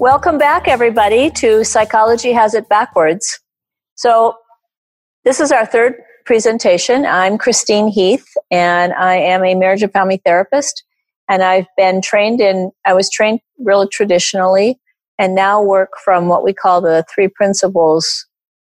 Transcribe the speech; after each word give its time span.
Welcome 0.00 0.38
back, 0.38 0.66
everybody, 0.66 1.28
to 1.32 1.62
Psychology 1.62 2.32
Has 2.32 2.54
It 2.54 2.70
Backwards. 2.70 3.38
So, 3.96 4.34
this 5.26 5.40
is 5.40 5.52
our 5.52 5.66
third 5.66 5.96
presentation. 6.24 7.04
I'm 7.04 7.36
Christine 7.36 7.86
Heath, 7.86 8.26
and 8.50 8.94
I 8.94 9.16
am 9.16 9.44
a 9.44 9.54
marriage 9.54 9.82
and 9.82 9.92
family 9.92 10.18
therapist. 10.24 10.84
And 11.28 11.42
I've 11.42 11.66
been 11.76 12.00
trained 12.00 12.40
in, 12.40 12.70
I 12.86 12.94
was 12.94 13.10
trained 13.10 13.40
really 13.58 13.88
traditionally, 13.92 14.80
and 15.18 15.34
now 15.34 15.62
work 15.62 15.90
from 16.02 16.28
what 16.28 16.44
we 16.44 16.54
call 16.54 16.80
the 16.80 17.04
three 17.14 17.28
principles 17.28 18.26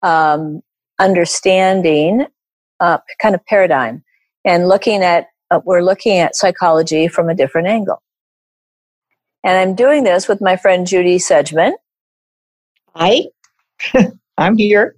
um, 0.03 0.61
understanding 0.97 2.25
uh, 2.79 2.99
kind 3.21 3.35
of 3.35 3.45
paradigm 3.47 4.01
and 4.45 4.69
looking 4.69 5.03
at, 5.03 5.27
uh, 5.51 5.59
we're 5.65 5.81
looking 5.81 6.19
at 6.19 6.37
psychology 6.37 7.09
from 7.09 7.27
a 7.27 7.35
different 7.35 7.67
angle. 7.67 8.01
And 9.43 9.57
I'm 9.57 9.75
doing 9.75 10.03
this 10.03 10.27
with 10.27 10.41
my 10.41 10.57
friend 10.57 10.85
Judy 10.85 11.17
Sedgeman. 11.17 11.73
Hi, 12.95 13.23
I'm 14.37 14.57
here. 14.57 14.95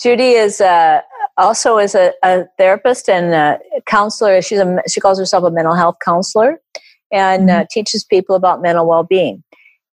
Judy 0.00 0.30
is 0.32 0.60
uh, 0.60 1.00
also 1.36 1.78
is 1.78 1.94
a, 1.94 2.12
a, 2.22 2.44
therapist 2.58 3.08
and 3.08 3.32
a 3.32 3.58
counselor. 3.86 4.42
She's 4.42 4.58
a, 4.58 4.82
she 4.88 5.00
calls 5.00 5.18
herself 5.18 5.44
a 5.44 5.50
mental 5.50 5.74
health 5.74 5.96
counselor 6.04 6.60
and 7.12 7.48
uh, 7.48 7.52
mm-hmm. 7.52 7.62
uh, 7.62 7.66
teaches 7.70 8.04
people 8.04 8.34
about 8.34 8.60
mental 8.60 8.86
well-being. 8.86 9.42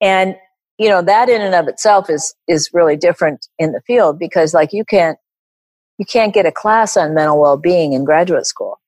And 0.01 0.35
you 0.77 0.89
know 0.89 1.01
that 1.01 1.29
in 1.29 1.41
and 1.41 1.55
of 1.55 1.67
itself 1.67 2.09
is 2.09 2.35
is 2.47 2.69
really 2.73 2.97
different 2.97 3.47
in 3.57 3.71
the 3.71 3.81
field 3.87 4.19
because 4.19 4.53
like 4.53 4.73
you 4.73 4.83
can't 4.83 5.17
you 5.97 6.05
can't 6.05 6.33
get 6.33 6.45
a 6.45 6.51
class 6.51 6.97
on 6.97 7.13
mental 7.13 7.39
well-being 7.39 7.93
in 7.93 8.03
graduate 8.03 8.45
school. 8.45 8.79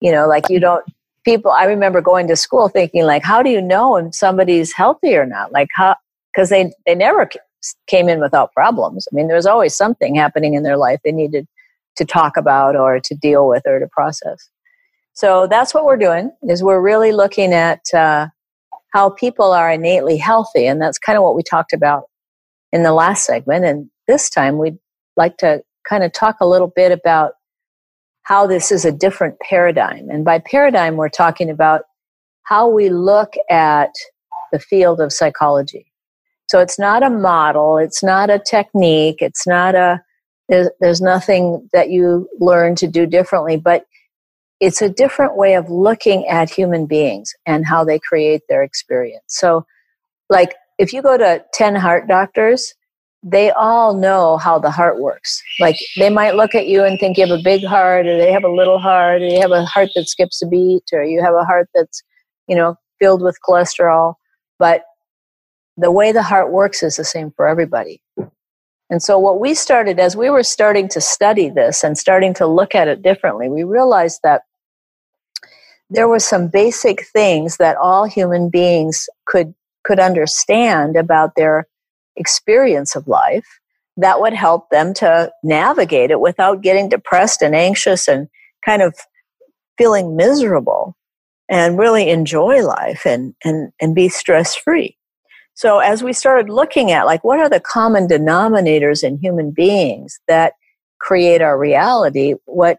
You 0.00 0.12
know, 0.12 0.28
like 0.28 0.50
you 0.50 0.60
don't 0.60 0.84
people 1.24 1.50
i 1.50 1.64
remember 1.64 2.00
going 2.00 2.26
to 2.28 2.36
school 2.36 2.68
thinking 2.68 3.04
like 3.04 3.22
how 3.22 3.42
do 3.42 3.50
you 3.50 3.60
know 3.60 3.96
if 3.96 4.14
somebody's 4.14 4.72
healthy 4.72 5.16
or 5.16 5.26
not? 5.26 5.52
Like 5.52 5.68
how 5.74 5.96
because 6.32 6.48
they 6.48 6.72
they 6.86 6.94
never 6.94 7.28
came 7.86 8.08
in 8.08 8.20
without 8.20 8.52
problems. 8.52 9.06
I 9.10 9.14
mean 9.14 9.28
there's 9.28 9.46
always 9.46 9.76
something 9.76 10.14
happening 10.14 10.54
in 10.54 10.62
their 10.62 10.76
life 10.76 11.00
they 11.04 11.12
needed 11.12 11.46
to 11.96 12.04
talk 12.04 12.36
about 12.36 12.76
or 12.76 13.00
to 13.00 13.14
deal 13.14 13.48
with 13.48 13.62
or 13.66 13.78
to 13.78 13.88
process. 13.88 14.48
So 15.12 15.46
that's 15.46 15.74
what 15.74 15.84
we're 15.84 15.96
doing 15.96 16.30
is 16.48 16.62
we're 16.62 16.80
really 16.80 17.12
looking 17.12 17.52
at 17.52 17.80
uh, 17.92 18.28
how 18.92 19.10
people 19.10 19.52
are 19.52 19.70
innately 19.70 20.16
healthy 20.16 20.66
and 20.66 20.80
that's 20.80 20.98
kind 20.98 21.18
of 21.18 21.24
what 21.24 21.36
we 21.36 21.42
talked 21.42 21.72
about 21.72 22.04
in 22.72 22.84
the 22.84 22.92
last 22.92 23.26
segment 23.26 23.64
and 23.64 23.90
this 24.06 24.30
time 24.30 24.58
we'd 24.58 24.78
like 25.16 25.36
to 25.38 25.62
kind 25.88 26.04
of 26.04 26.12
talk 26.12 26.36
a 26.40 26.46
little 26.46 26.72
bit 26.74 26.92
about 26.92 27.32
how 28.30 28.46
this 28.46 28.70
is 28.70 28.84
a 28.84 28.92
different 28.92 29.36
paradigm. 29.40 30.08
And 30.08 30.24
by 30.24 30.38
paradigm, 30.38 30.96
we're 30.96 31.08
talking 31.08 31.50
about 31.50 31.82
how 32.44 32.68
we 32.68 32.88
look 32.88 33.34
at 33.50 33.90
the 34.52 34.60
field 34.60 35.00
of 35.00 35.12
psychology. 35.12 35.92
So 36.48 36.60
it's 36.60 36.78
not 36.78 37.02
a 37.02 37.10
model, 37.10 37.76
it's 37.76 38.04
not 38.04 38.30
a 38.30 38.38
technique, 38.38 39.16
it's 39.20 39.48
not 39.48 39.74
a, 39.74 40.00
there's, 40.48 41.00
nothing 41.00 41.68
that 41.72 41.90
you 41.90 42.28
learn 42.38 42.76
to 42.76 42.86
do 42.86 43.04
differently, 43.04 43.56
but 43.56 43.84
it's 44.60 44.80
a 44.80 44.88
different 44.88 45.36
way 45.36 45.54
of 45.54 45.68
looking 45.68 46.24
at 46.28 46.50
human 46.50 46.86
beings 46.86 47.32
and 47.46 47.66
how 47.66 47.82
they 47.82 47.98
create 47.98 48.42
their 48.48 48.62
experience. 48.62 49.24
So, 49.26 49.66
like, 50.28 50.54
if 50.78 50.92
you 50.92 51.02
go 51.02 51.16
to 51.16 51.44
10 51.54 51.74
heart 51.74 52.06
doctors, 52.06 52.74
they 53.22 53.50
all 53.50 53.94
know 53.94 54.38
how 54.38 54.58
the 54.58 54.70
heart 54.70 54.98
works. 54.98 55.42
Like 55.58 55.76
they 55.98 56.10
might 56.10 56.36
look 56.36 56.54
at 56.54 56.66
you 56.66 56.84
and 56.84 56.98
think 56.98 57.18
you 57.18 57.26
have 57.26 57.38
a 57.38 57.42
big 57.42 57.64
heart, 57.64 58.06
or 58.06 58.16
they 58.16 58.32
have 58.32 58.44
a 58.44 58.52
little 58.52 58.78
heart, 58.78 59.22
or 59.22 59.26
you 59.26 59.40
have 59.40 59.50
a 59.50 59.64
heart 59.64 59.90
that 59.94 60.08
skips 60.08 60.42
a 60.42 60.46
beat, 60.46 60.84
or 60.92 61.04
you 61.04 61.22
have 61.22 61.34
a 61.34 61.44
heart 61.44 61.68
that's, 61.74 62.02
you 62.48 62.56
know, 62.56 62.76
filled 62.98 63.22
with 63.22 63.38
cholesterol. 63.46 64.14
But 64.58 64.84
the 65.76 65.90
way 65.90 66.12
the 66.12 66.22
heart 66.22 66.50
works 66.50 66.82
is 66.82 66.96
the 66.96 67.04
same 67.04 67.30
for 67.36 67.46
everybody. 67.46 68.00
And 68.88 69.02
so, 69.02 69.18
what 69.18 69.38
we 69.38 69.54
started 69.54 70.00
as 70.00 70.16
we 70.16 70.30
were 70.30 70.42
starting 70.42 70.88
to 70.88 71.00
study 71.00 71.48
this 71.48 71.84
and 71.84 71.96
starting 71.96 72.34
to 72.34 72.46
look 72.46 72.74
at 72.74 72.88
it 72.88 73.02
differently, 73.02 73.48
we 73.48 73.62
realized 73.62 74.20
that 74.24 74.42
there 75.90 76.08
were 76.08 76.18
some 76.18 76.48
basic 76.48 77.06
things 77.06 77.56
that 77.58 77.76
all 77.76 78.04
human 78.04 78.48
beings 78.48 79.08
could 79.26 79.54
could 79.84 80.00
understand 80.00 80.96
about 80.96 81.34
their 81.36 81.66
experience 82.16 82.96
of 82.96 83.06
life 83.08 83.46
that 83.96 84.20
would 84.20 84.32
help 84.32 84.70
them 84.70 84.94
to 84.94 85.30
navigate 85.42 86.10
it 86.10 86.20
without 86.20 86.62
getting 86.62 86.88
depressed 86.88 87.42
and 87.42 87.54
anxious 87.54 88.08
and 88.08 88.28
kind 88.64 88.82
of 88.82 88.94
feeling 89.76 90.16
miserable 90.16 90.96
and 91.48 91.78
really 91.78 92.08
enjoy 92.08 92.64
life 92.64 93.04
and, 93.04 93.34
and, 93.44 93.72
and 93.80 93.94
be 93.94 94.08
stress 94.08 94.54
free. 94.54 94.96
So 95.54 95.80
as 95.80 96.02
we 96.02 96.12
started 96.12 96.48
looking 96.48 96.90
at 96.90 97.06
like 97.06 97.24
what 97.24 97.40
are 97.40 97.48
the 97.48 97.60
common 97.60 98.06
denominators 98.06 99.02
in 99.02 99.18
human 99.18 99.50
beings 99.50 100.18
that 100.28 100.54
create 101.00 101.42
our 101.42 101.58
reality, 101.58 102.34
what 102.46 102.78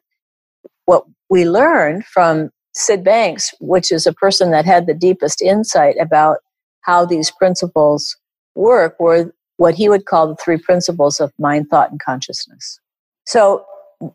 what 0.86 1.04
we 1.30 1.48
learned 1.48 2.06
from 2.06 2.50
Syd 2.74 3.04
Banks, 3.04 3.54
which 3.60 3.92
is 3.92 4.08
a 4.08 4.14
person 4.14 4.52
that 4.52 4.66
had 4.66 4.88
the 4.88 4.94
deepest 4.94 5.42
insight 5.42 5.96
about 6.00 6.38
how 6.82 7.06
these 7.06 7.32
principles 7.32 8.18
work 8.56 9.00
were 9.00 9.34
what 9.58 9.76
he 9.76 9.90
would 9.90 10.06
call 10.06 10.28
the 10.28 10.36
three 10.36 10.58
principles 10.58 11.20
of 11.20 11.32
mind, 11.38 11.68
thought, 11.70 11.92
and 11.92 12.00
consciousness. 12.00 12.80
So, 13.26 13.66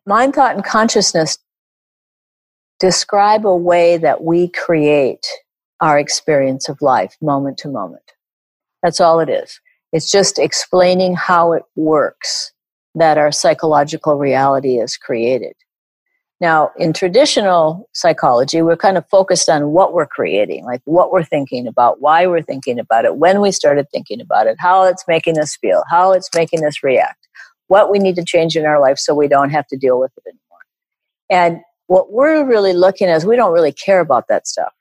mind, 0.04 0.34
thought, 0.34 0.56
and 0.56 0.64
consciousness 0.64 1.38
describe 2.78 3.46
a 3.46 3.56
way 3.56 3.96
that 3.96 4.24
we 4.24 4.48
create 4.48 5.26
our 5.80 5.98
experience 5.98 6.68
of 6.68 6.82
life 6.82 7.16
moment 7.20 7.58
to 7.58 7.68
moment. 7.68 8.02
That's 8.82 9.00
all 9.00 9.20
it 9.20 9.28
is. 9.28 9.60
It's 9.92 10.10
just 10.10 10.38
explaining 10.38 11.14
how 11.14 11.52
it 11.52 11.62
works 11.76 12.52
that 12.94 13.18
our 13.18 13.30
psychological 13.30 14.16
reality 14.16 14.78
is 14.78 14.96
created. 14.96 15.54
Now, 16.40 16.70
in 16.76 16.92
traditional 16.92 17.88
psychology, 17.94 18.60
we're 18.60 18.76
kind 18.76 18.98
of 18.98 19.08
focused 19.08 19.48
on 19.48 19.70
what 19.70 19.94
we're 19.94 20.06
creating, 20.06 20.66
like 20.66 20.82
what 20.84 21.10
we're 21.10 21.24
thinking 21.24 21.66
about, 21.66 22.02
why 22.02 22.26
we're 22.26 22.42
thinking 22.42 22.78
about 22.78 23.06
it, 23.06 23.16
when 23.16 23.40
we 23.40 23.50
started 23.50 23.86
thinking 23.90 24.20
about 24.20 24.46
it, 24.46 24.56
how 24.58 24.84
it's 24.84 25.04
making 25.08 25.38
us 25.38 25.56
feel, 25.56 25.82
how 25.88 26.12
it's 26.12 26.28
making 26.34 26.62
us 26.64 26.82
react, 26.82 27.26
what 27.68 27.90
we 27.90 27.98
need 27.98 28.16
to 28.16 28.24
change 28.24 28.54
in 28.54 28.66
our 28.66 28.78
life 28.80 28.98
so 28.98 29.14
we 29.14 29.28
don't 29.28 29.48
have 29.48 29.66
to 29.68 29.78
deal 29.78 29.98
with 29.98 30.12
it 30.18 30.28
anymore. 30.28 30.42
And 31.30 31.62
what 31.86 32.12
we're 32.12 32.44
really 32.44 32.74
looking 32.74 33.08
at 33.08 33.16
is 33.16 33.24
we 33.24 33.36
don't 33.36 33.54
really 33.54 33.72
care 33.72 34.00
about 34.00 34.28
that 34.28 34.46
stuff. 34.46 34.74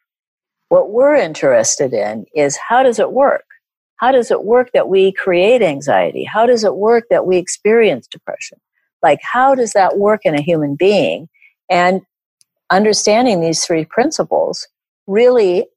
What 0.68 0.92
we're 0.92 1.16
interested 1.16 1.94
in 1.94 2.26
is 2.36 2.58
how 2.58 2.84
does 2.84 3.00
it 3.00 3.14
work? 3.14 3.46
How 3.98 4.12
does 4.12 4.30
it 4.30 4.44
work 4.44 4.72
that 4.74 4.90
we 4.90 5.14
create 5.14 5.62
anxiety? 5.62 6.26
How 6.26 6.46
does 6.46 6.66
it 6.66 6.76
work 6.76 7.06
that 7.10 7.26
we 7.26 7.38
experience 7.38 8.08
depression? 8.08 8.60
Like, 9.02 9.20
how 9.22 9.56
does 9.56 9.72
that 9.72 9.98
work 9.98 10.22
in 10.26 10.36
a 10.36 10.42
human 10.42 10.76
being? 10.76 11.30
And 11.70 12.02
understanding 12.70 13.42
these 13.42 13.66
three 13.66 13.86
principles 13.86 14.68
really 15.08 15.68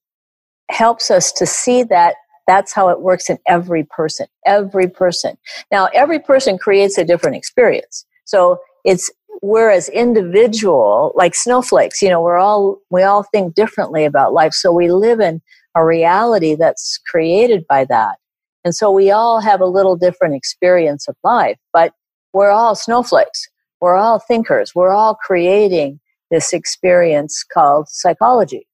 helps 0.71 1.11
us 1.11 1.33
to 1.33 1.47
see 1.47 1.83
that 1.85 2.17
that's 2.47 2.73
how 2.73 2.89
it 2.89 3.01
works 3.01 3.29
in 3.29 3.39
every 3.47 3.85
person. 3.85 4.27
Every 4.47 4.89
person. 4.89 5.37
Now, 5.71 5.89
every 5.95 6.19
person 6.19 6.59
creates 6.59 6.97
a 6.97 7.05
different 7.05 7.37
experience. 7.37 8.07
So 8.25 8.59
it's 8.85 9.11
we're 9.43 9.71
as 9.71 9.89
individual, 9.91 11.13
like 11.15 11.35
snowflakes, 11.35 12.03
you 12.03 12.09
know, 12.09 12.21
we're 12.21 12.39
all, 12.39 12.79
we 12.91 13.03
all 13.03 13.23
think 13.23 13.55
differently 13.55 14.05
about 14.05 14.33
life. 14.33 14.53
So 14.53 14.73
we 14.73 14.91
live 14.91 15.21
in 15.21 15.41
a 15.77 15.85
reality 15.85 16.57
that's 16.57 16.99
created 17.07 17.65
by 17.69 17.85
that. 17.85 18.17
And 18.65 18.75
so 18.75 18.91
we 18.91 19.11
all 19.11 19.41
have 19.41 19.61
a 19.61 19.67
little 19.67 19.97
different 19.97 20.35
experience 20.35 21.07
of 21.07 21.17
life, 21.23 21.57
but 21.73 21.93
we're 22.33 22.51
all 22.51 22.75
snowflakes. 22.75 23.49
We're 23.81 23.97
all 23.97 24.19
thinkers. 24.19 24.75
We're 24.75 24.93
all 24.93 25.15
creating 25.15 26.01
this 26.31 26.53
experience 26.53 27.45
called 27.45 27.89
psychology. 27.89 28.67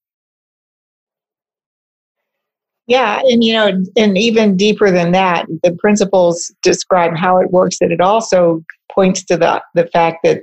Yeah, 2.86 3.20
and 3.24 3.42
you 3.42 3.54
know, 3.54 3.82
and 3.96 4.18
even 4.18 4.56
deeper 4.56 4.90
than 4.90 5.12
that, 5.12 5.46
the 5.62 5.72
principles 5.72 6.52
describe 6.62 7.16
how 7.16 7.38
it 7.38 7.50
works. 7.50 7.78
That 7.78 7.92
it 7.92 8.00
also 8.00 8.62
points 8.92 9.24
to 9.24 9.36
the 9.38 9.62
the 9.74 9.86
fact 9.86 10.18
that 10.24 10.42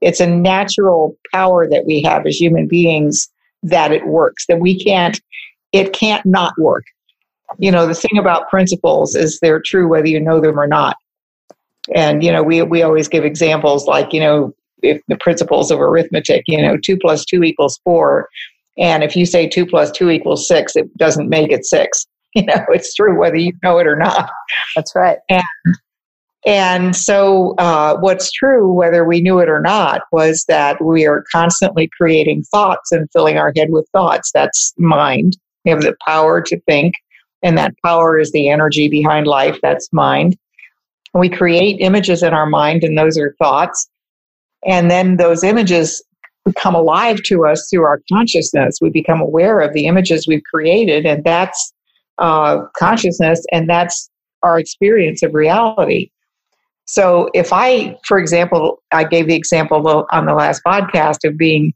it's 0.00 0.20
a 0.20 0.26
natural 0.26 1.16
power 1.32 1.68
that 1.68 1.84
we 1.86 2.02
have 2.02 2.26
as 2.26 2.40
human 2.40 2.66
beings 2.66 3.30
that 3.62 3.92
it 3.92 4.06
works. 4.06 4.46
That 4.46 4.60
we 4.60 4.82
can't, 4.82 5.20
it 5.72 5.92
can't 5.92 6.24
not 6.24 6.54
work. 6.58 6.84
You 7.58 7.70
know, 7.70 7.86
the 7.86 7.94
thing 7.94 8.18
about 8.18 8.48
principles 8.48 9.14
is 9.14 9.38
they're 9.40 9.60
true 9.60 9.86
whether 9.86 10.08
you 10.08 10.18
know 10.18 10.40
them 10.40 10.58
or 10.58 10.66
not. 10.66 10.96
And, 11.94 12.22
you 12.22 12.30
know, 12.30 12.42
we, 12.42 12.62
we 12.62 12.82
always 12.82 13.08
give 13.08 13.24
examples 13.24 13.86
like, 13.86 14.12
you 14.12 14.20
know, 14.20 14.54
if 14.82 15.00
the 15.08 15.16
principles 15.16 15.70
of 15.70 15.80
arithmetic, 15.80 16.44
you 16.46 16.60
know, 16.60 16.76
two 16.76 16.96
plus 16.96 17.24
two 17.24 17.42
equals 17.42 17.80
four. 17.84 18.28
And 18.78 19.04
if 19.04 19.16
you 19.16 19.26
say 19.26 19.48
two 19.48 19.66
plus 19.66 19.90
two 19.90 20.10
equals 20.10 20.46
six, 20.46 20.76
it 20.76 20.96
doesn't 20.96 21.28
make 21.28 21.52
it 21.52 21.64
six. 21.64 22.06
You 22.34 22.46
know, 22.46 22.64
it's 22.70 22.94
true 22.94 23.18
whether 23.20 23.36
you 23.36 23.52
know 23.62 23.76
it 23.76 23.86
or 23.86 23.94
not. 23.94 24.30
That's 24.74 24.94
right. 24.96 25.18
And 25.28 25.42
and 26.44 26.96
so, 26.96 27.54
uh, 27.58 27.98
what's 27.98 28.32
true, 28.32 28.72
whether 28.72 29.04
we 29.04 29.20
knew 29.20 29.38
it 29.38 29.48
or 29.48 29.60
not, 29.60 30.02
was 30.10 30.44
that 30.48 30.82
we 30.82 31.06
are 31.06 31.24
constantly 31.30 31.88
creating 31.96 32.42
thoughts 32.44 32.90
and 32.90 33.06
filling 33.12 33.36
our 33.36 33.52
head 33.54 33.68
with 33.70 33.86
thoughts. 33.92 34.30
That's 34.32 34.72
mind. 34.76 35.36
We 35.64 35.70
have 35.70 35.82
the 35.82 35.94
power 36.06 36.40
to 36.40 36.60
think, 36.62 36.94
and 37.42 37.56
that 37.58 37.74
power 37.84 38.18
is 38.18 38.32
the 38.32 38.48
energy 38.48 38.88
behind 38.88 39.26
life. 39.26 39.58
That's 39.62 39.92
mind. 39.92 40.36
We 41.14 41.28
create 41.28 41.76
images 41.80 42.22
in 42.22 42.32
our 42.32 42.46
mind, 42.46 42.84
and 42.84 42.96
those 42.96 43.18
are 43.18 43.34
thoughts. 43.38 43.88
And 44.66 44.90
then 44.90 45.16
those 45.16 45.44
images 45.44 46.02
become 46.44 46.74
alive 46.74 47.22
to 47.24 47.46
us 47.46 47.68
through 47.70 47.84
our 47.84 48.00
consciousness. 48.10 48.78
We 48.80 48.90
become 48.90 49.20
aware 49.20 49.60
of 49.60 49.72
the 49.72 49.86
images 49.86 50.26
we've 50.26 50.42
created, 50.44 51.06
and 51.06 51.22
that's 51.24 51.72
uh, 52.18 52.62
consciousness, 52.76 53.44
and 53.52 53.68
that's 53.68 54.10
our 54.42 54.58
experience 54.58 55.22
of 55.22 55.34
reality. 55.34 56.10
So, 56.86 57.30
if 57.32 57.52
I, 57.52 57.96
for 58.06 58.18
example, 58.18 58.82
I 58.92 59.04
gave 59.04 59.28
the 59.28 59.36
example 59.36 60.06
on 60.10 60.26
the 60.26 60.34
last 60.34 60.62
podcast 60.66 61.28
of 61.28 61.36
being, 61.36 61.72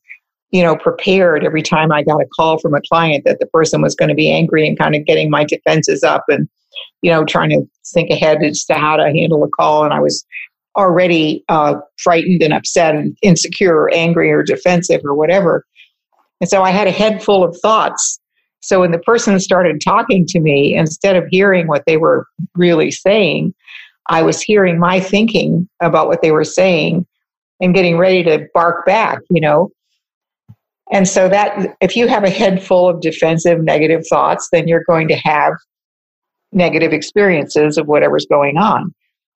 you 0.51 0.63
know, 0.63 0.77
prepared 0.77 1.45
every 1.45 1.63
time 1.63 1.93
I 1.93 2.03
got 2.03 2.21
a 2.21 2.27
call 2.37 2.59
from 2.59 2.75
a 2.75 2.81
client 2.89 3.25
that 3.25 3.39
the 3.39 3.47
person 3.47 3.83
was 3.83 3.95
going 3.95 4.09
to 4.09 4.15
be 4.15 4.31
angry 4.31 4.67
and 4.67 4.79
kind 4.79 4.95
of 4.95 5.05
getting 5.05 5.31
my 5.31 5.45
defenses 5.45 6.03
up 6.03 6.25
and, 6.29 6.49
you 7.03 7.11
know, 7.11 7.25
trying 7.25 7.51
to 7.51 7.63
think 7.93 8.11
ahead 8.11 8.43
as 8.43 8.65
to 8.65 8.75
how 8.75 8.97
to 8.97 9.05
handle 9.05 9.45
a 9.45 9.49
call. 9.49 9.85
And 9.85 9.93
I 9.93 10.01
was 10.01 10.25
already 10.77 11.45
uh, 11.49 11.75
frightened 11.99 12.43
and 12.43 12.53
upset 12.53 12.95
and 12.95 13.17
insecure 13.23 13.75
or 13.75 13.95
angry 13.95 14.31
or 14.31 14.43
defensive 14.43 15.01
or 15.05 15.15
whatever. 15.15 15.65
And 16.41 16.51
so 16.51 16.63
I 16.63 16.71
had 16.71 16.87
a 16.87 16.93
head 16.93 17.23
full 17.23 17.45
of 17.45 17.57
thoughts. 17.63 18.21
So 18.61 18.81
when 18.81 18.91
the 18.91 18.99
person 18.99 19.39
started 19.41 19.81
talking 19.81 20.27
to 20.27 20.41
me, 20.41 20.75
instead 20.75 21.17
of 21.17 21.25
hearing 21.31 21.67
what 21.67 21.85
they 21.87 21.97
were 21.97 22.27
really 22.55 22.91
saying, 22.91 23.55
I 24.09 24.23
was 24.23 24.41
hearing 24.41 24.79
my 24.79 25.01
thinking 25.01 25.69
about 25.81 26.09
what 26.09 26.23
they 26.23 26.31
were 26.31 26.45
saying 26.45 27.07
and 27.61 27.75
getting 27.75 27.97
ready 27.97 28.23
to 28.25 28.47
bark 28.55 28.85
back, 28.85 29.21
you 29.31 29.41
know. 29.41 29.71
And 30.93 31.09
so 31.09 31.29
that 31.29 31.77
if 31.81 31.97
you 31.97 32.07
have 32.07 32.23
a 32.23 32.31
head 32.31 32.63
full 32.63 32.89
of 32.89 33.01
defensive 33.01 33.63
negative 33.63 34.07
thoughts, 34.09 34.49
then 34.53 34.69
you're 34.69 34.85
going 34.85 35.09
to 35.09 35.17
have 35.17 35.53
negative 36.53 36.93
experiences 36.93 37.79
of 37.79 37.87
whatever's 37.87 38.27
going 38.27 38.57
on 38.57 38.95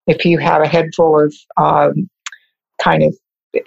if 0.09 0.25
you 0.25 0.39
have 0.39 0.61
a 0.61 0.67
head 0.67 0.89
full 0.95 1.19
of 1.19 1.33
um, 1.57 2.09
kind 2.81 3.03
of 3.03 3.15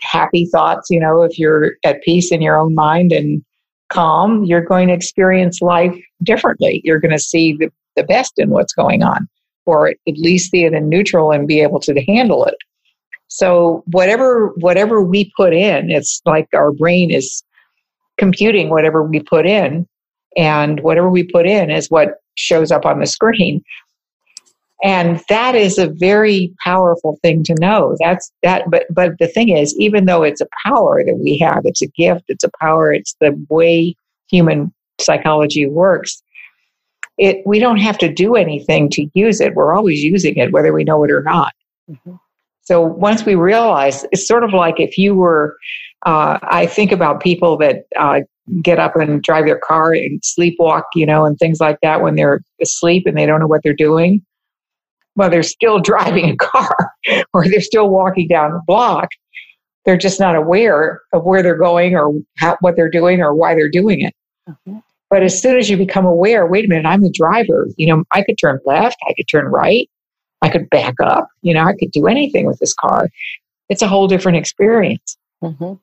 happy 0.02 0.46
thoughts, 0.46 0.90
you 0.90 0.98
know, 0.98 1.22
if 1.22 1.38
you're 1.38 1.74
at 1.84 2.02
peace 2.02 2.32
in 2.32 2.42
your 2.42 2.58
own 2.58 2.74
mind 2.74 3.12
and 3.12 3.44
calm, 3.90 4.44
you're 4.44 4.64
going 4.64 4.88
to 4.88 4.94
experience 4.94 5.62
life 5.62 5.96
differently. 6.22 6.80
You're 6.84 6.98
going 6.98 7.12
to 7.12 7.18
see 7.18 7.56
the, 7.56 7.70
the 7.94 8.02
best 8.02 8.32
in 8.38 8.50
what's 8.50 8.72
going 8.72 9.04
on, 9.04 9.28
or 9.66 9.88
at 9.88 9.96
least 10.06 10.50
see 10.50 10.64
it 10.64 10.72
in 10.72 10.88
neutral 10.88 11.30
and 11.30 11.46
be 11.46 11.60
able 11.60 11.78
to 11.80 12.02
handle 12.06 12.44
it. 12.44 12.56
So 13.28 13.84
whatever 13.92 14.52
whatever 14.56 15.00
we 15.00 15.32
put 15.36 15.54
in, 15.54 15.90
it's 15.90 16.20
like 16.26 16.48
our 16.52 16.72
brain 16.72 17.10
is 17.10 17.42
computing 18.18 18.68
whatever 18.68 19.02
we 19.02 19.20
put 19.20 19.46
in, 19.46 19.86
and 20.36 20.80
whatever 20.80 21.08
we 21.08 21.22
put 21.22 21.46
in 21.46 21.70
is 21.70 21.88
what 21.88 22.21
shows 22.34 22.70
up 22.70 22.84
on 22.84 23.00
the 23.00 23.06
screen. 23.06 23.62
And 24.84 25.22
that 25.28 25.54
is 25.54 25.78
a 25.78 25.86
very 25.88 26.52
powerful 26.64 27.16
thing 27.22 27.44
to 27.44 27.54
know. 27.60 27.96
That's 28.00 28.32
that 28.42 28.68
but 28.68 28.86
but 28.90 29.12
the 29.20 29.28
thing 29.28 29.50
is, 29.50 29.76
even 29.78 30.06
though 30.06 30.24
it's 30.24 30.40
a 30.40 30.48
power 30.66 31.04
that 31.04 31.18
we 31.22 31.38
have, 31.38 31.62
it's 31.64 31.82
a 31.82 31.86
gift, 31.86 32.24
it's 32.28 32.42
a 32.42 32.50
power, 32.60 32.92
it's 32.92 33.14
the 33.20 33.32
way 33.48 33.94
human 34.28 34.72
psychology 35.00 35.66
works. 35.66 36.20
It 37.16 37.46
we 37.46 37.60
don't 37.60 37.76
have 37.76 37.96
to 37.98 38.12
do 38.12 38.34
anything 38.34 38.90
to 38.90 39.08
use 39.14 39.40
it. 39.40 39.54
We're 39.54 39.72
always 39.72 40.02
using 40.02 40.36
it, 40.36 40.52
whether 40.52 40.72
we 40.72 40.82
know 40.82 41.04
it 41.04 41.12
or 41.12 41.22
not. 41.22 41.52
Mm-hmm. 41.88 42.16
So 42.62 42.80
once 42.80 43.24
we 43.24 43.34
realize, 43.34 44.04
it's 44.12 44.26
sort 44.26 44.44
of 44.44 44.52
like 44.52 44.78
if 44.78 44.96
you 44.96 45.14
were, 45.14 45.56
uh, 46.06 46.38
I 46.42 46.66
think 46.66 46.92
about 46.92 47.20
people 47.20 47.56
that 47.58 47.84
uh, 47.98 48.20
get 48.62 48.78
up 48.78 48.96
and 48.96 49.22
drive 49.22 49.46
their 49.46 49.58
car 49.58 49.92
and 49.92 50.20
sleepwalk, 50.22 50.82
you 50.94 51.06
know, 51.06 51.24
and 51.24 51.38
things 51.38 51.60
like 51.60 51.78
that 51.82 52.02
when 52.02 52.16
they're 52.16 52.40
asleep 52.60 53.04
and 53.06 53.16
they 53.16 53.26
don't 53.26 53.40
know 53.40 53.46
what 53.46 53.62
they're 53.62 53.72
doing 53.72 54.24
well, 55.16 55.30
they're 55.30 55.42
still 55.42 55.78
driving 55.80 56.30
a 56.30 56.36
car 56.36 56.76
or 57.32 57.48
they're 57.48 57.60
still 57.60 57.88
walking 57.88 58.28
down 58.28 58.52
the 58.52 58.62
block. 58.66 59.08
They're 59.84 59.96
just 59.96 60.20
not 60.20 60.36
aware 60.36 61.02
of 61.12 61.24
where 61.24 61.42
they're 61.42 61.56
going 61.56 61.96
or 61.96 62.12
how, 62.38 62.56
what 62.60 62.76
they're 62.76 62.90
doing 62.90 63.20
or 63.20 63.34
why 63.34 63.54
they're 63.54 63.68
doing 63.68 64.02
it. 64.02 64.14
Mm-hmm. 64.48 64.78
But 65.10 65.22
as 65.22 65.40
soon 65.40 65.58
as 65.58 65.68
you 65.68 65.76
become 65.76 66.06
aware, 66.06 66.46
wait 66.46 66.64
a 66.64 66.68
minute, 66.68 66.86
I'm 66.86 67.02
the 67.02 67.10
driver. 67.10 67.68
You 67.76 67.88
know, 67.88 68.04
I 68.12 68.22
could 68.22 68.38
turn 68.38 68.60
left, 68.64 68.96
I 69.08 69.12
could 69.14 69.28
turn 69.28 69.46
right, 69.46 69.90
I 70.40 70.48
could 70.48 70.70
back 70.70 70.94
up. 71.02 71.28
You 71.42 71.52
know, 71.52 71.64
I 71.64 71.74
could 71.74 71.90
do 71.90 72.06
anything 72.06 72.46
with 72.46 72.58
this 72.60 72.72
car. 72.72 73.08
It's 73.68 73.82
a 73.82 73.88
whole 73.88 74.06
different 74.06 74.38
experience. 74.38 75.16
Mm-hmm. 75.42 75.74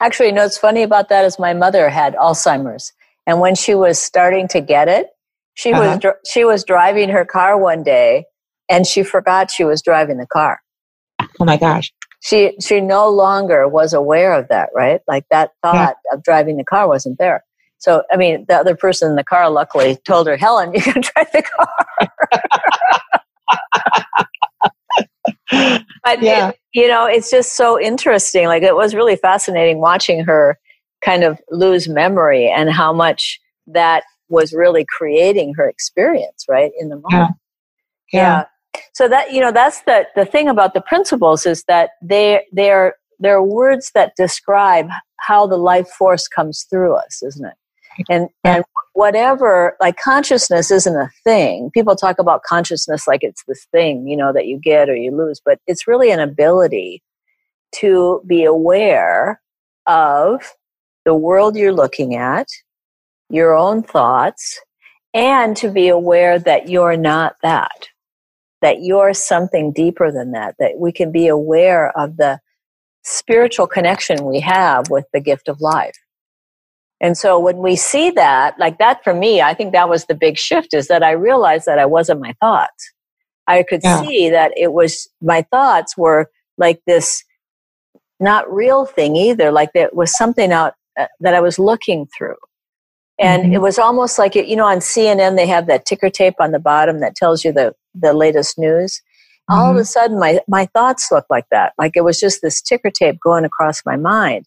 Actually, 0.00 0.26
you 0.26 0.32
know 0.32 0.42
what's 0.42 0.58
funny 0.58 0.82
about 0.82 1.08
that 1.08 1.24
is 1.24 1.38
my 1.38 1.54
mother 1.54 1.88
had 1.88 2.14
Alzheimer's, 2.14 2.92
and 3.26 3.40
when 3.40 3.54
she 3.54 3.74
was 3.74 3.98
starting 4.00 4.46
to 4.48 4.60
get 4.60 4.88
it, 4.88 5.08
she 5.54 5.72
uh-huh. 5.72 5.82
was 5.82 5.98
dr- 5.98 6.16
she 6.26 6.44
was 6.44 6.64
driving 6.64 7.08
her 7.08 7.24
car 7.24 7.58
one 7.58 7.82
day, 7.82 8.26
and 8.68 8.86
she 8.86 9.02
forgot 9.02 9.50
she 9.50 9.64
was 9.64 9.82
driving 9.82 10.18
the 10.18 10.26
car. 10.26 10.60
Oh 11.40 11.44
my 11.44 11.56
gosh. 11.56 11.92
She 12.20 12.52
she 12.60 12.80
no 12.80 13.08
longer 13.08 13.68
was 13.68 13.92
aware 13.92 14.34
of 14.34 14.48
that, 14.48 14.70
right? 14.74 15.00
Like 15.08 15.24
that 15.30 15.50
thought 15.62 15.96
yeah. 16.04 16.16
of 16.16 16.22
driving 16.22 16.56
the 16.56 16.64
car 16.64 16.88
wasn't 16.88 17.18
there. 17.18 17.44
So 17.78 18.02
I 18.12 18.16
mean, 18.16 18.44
the 18.48 18.56
other 18.56 18.76
person 18.76 19.10
in 19.10 19.16
the 19.16 19.24
car 19.24 19.50
luckily 19.50 19.96
told 20.04 20.26
her, 20.26 20.36
"Helen, 20.36 20.72
you 20.74 20.80
can 20.80 21.00
drive 21.02 21.30
the 21.32 21.42
car." 21.42 22.10
but 26.04 26.22
yeah. 26.22 26.50
It, 26.50 26.58
you 26.74 26.88
know, 26.88 27.06
it's 27.06 27.30
just 27.30 27.56
so 27.56 27.80
interesting. 27.80 28.46
Like 28.46 28.62
it 28.62 28.76
was 28.76 28.94
really 28.94 29.16
fascinating 29.16 29.80
watching 29.80 30.24
her 30.24 30.58
kind 31.04 31.24
of 31.24 31.40
lose 31.50 31.88
memory 31.88 32.48
and 32.48 32.70
how 32.70 32.92
much 32.92 33.40
that 33.66 34.04
was 34.28 34.52
really 34.52 34.84
creating 34.96 35.54
her 35.54 35.68
experience, 35.68 36.44
right 36.48 36.72
in 36.78 36.88
the 36.88 36.96
moment. 36.96 37.10
Yeah. 37.12 37.28
yeah. 38.12 38.38
yeah 38.38 38.44
so 38.92 39.08
that 39.08 39.32
you 39.32 39.40
know 39.40 39.52
that's 39.52 39.82
the 39.82 40.06
the 40.14 40.24
thing 40.24 40.48
about 40.48 40.74
the 40.74 40.80
principles 40.80 41.46
is 41.46 41.64
that 41.64 41.90
they 42.02 42.44
they're 42.52 42.94
they're 43.18 43.42
words 43.42 43.90
that 43.94 44.12
describe 44.16 44.88
how 45.18 45.46
the 45.46 45.56
life 45.56 45.88
force 45.88 46.28
comes 46.28 46.66
through 46.70 46.94
us 46.94 47.22
isn't 47.22 47.46
it 47.46 48.04
and 48.08 48.28
and 48.44 48.64
whatever 48.98 49.76
like 49.80 49.96
consciousness 49.96 50.72
isn't 50.72 50.96
a 50.96 51.08
thing 51.22 51.70
people 51.72 51.94
talk 51.94 52.18
about 52.18 52.42
consciousness 52.42 53.06
like 53.06 53.22
it's 53.22 53.44
this 53.46 53.66
thing 53.70 54.08
you 54.08 54.16
know 54.16 54.32
that 54.32 54.46
you 54.46 54.58
get 54.58 54.88
or 54.88 54.96
you 54.96 55.16
lose 55.16 55.40
but 55.44 55.60
it's 55.68 55.86
really 55.86 56.10
an 56.10 56.18
ability 56.18 57.00
to 57.72 58.20
be 58.26 58.44
aware 58.44 59.40
of 59.86 60.52
the 61.04 61.14
world 61.14 61.56
you're 61.56 61.72
looking 61.72 62.16
at 62.16 62.48
your 63.30 63.54
own 63.54 63.82
thoughts 63.82 64.60
and 65.14 65.56
to 65.56 65.70
be 65.70 65.86
aware 65.86 66.38
that 66.38 66.68
you're 66.68 66.96
not 66.96 67.36
that 67.42 67.88
that 68.60 68.82
you're 68.82 69.14
something 69.14 69.72
deeper 69.72 70.10
than 70.10 70.32
that, 70.32 70.56
that 70.58 70.78
we 70.78 70.92
can 70.92 71.12
be 71.12 71.28
aware 71.28 71.96
of 71.96 72.16
the 72.16 72.40
spiritual 73.04 73.66
connection 73.66 74.24
we 74.24 74.40
have 74.40 74.90
with 74.90 75.04
the 75.12 75.20
gift 75.20 75.48
of 75.48 75.60
life. 75.60 75.96
And 77.00 77.16
so 77.16 77.38
when 77.38 77.58
we 77.58 77.76
see 77.76 78.10
that, 78.10 78.58
like 78.58 78.78
that 78.78 79.04
for 79.04 79.14
me, 79.14 79.40
I 79.40 79.54
think 79.54 79.72
that 79.72 79.88
was 79.88 80.06
the 80.06 80.14
big 80.14 80.36
shift 80.36 80.74
is 80.74 80.88
that 80.88 81.02
I 81.02 81.12
realized 81.12 81.66
that 81.66 81.78
I 81.78 81.86
wasn't 81.86 82.20
my 82.20 82.34
thoughts. 82.40 82.92
I 83.46 83.62
could 83.62 83.80
yeah. 83.82 84.02
see 84.02 84.30
that 84.30 84.52
it 84.56 84.72
was 84.72 85.08
my 85.22 85.42
thoughts 85.50 85.96
were 85.96 86.30
like 86.58 86.80
this 86.86 87.24
not 88.20 88.52
real 88.52 88.84
thing 88.84 89.16
either, 89.16 89.52
like 89.52 89.72
there 89.74 89.90
was 89.92 90.16
something 90.16 90.52
out 90.52 90.74
uh, 90.98 91.06
that 91.20 91.34
I 91.34 91.40
was 91.40 91.58
looking 91.58 92.06
through. 92.16 92.36
And 93.20 93.44
mm-hmm. 93.44 93.54
it 93.54 93.62
was 93.62 93.78
almost 93.78 94.18
like 94.18 94.36
it, 94.36 94.46
you 94.46 94.56
know, 94.56 94.66
on 94.66 94.78
CNN, 94.78 95.36
they 95.36 95.46
have 95.46 95.66
that 95.66 95.86
ticker 95.86 96.10
tape 96.10 96.34
on 96.40 96.52
the 96.52 96.58
bottom 96.58 97.00
that 97.00 97.16
tells 97.16 97.44
you 97.44 97.52
the, 97.52 97.74
the 97.94 98.12
latest 98.12 98.58
news. 98.58 99.00
Mm-hmm. 99.50 99.58
All 99.58 99.70
of 99.70 99.76
a 99.76 99.80
mm-hmm. 99.80 99.84
sudden, 99.84 100.18
my, 100.18 100.40
my 100.46 100.66
thoughts 100.66 101.10
looked 101.10 101.30
like 101.30 101.46
that. 101.50 101.72
Like 101.78 101.92
it 101.94 102.04
was 102.04 102.20
just 102.20 102.42
this 102.42 102.60
ticker 102.60 102.90
tape 102.90 103.18
going 103.20 103.44
across 103.44 103.82
my 103.86 103.96
mind. 103.96 104.46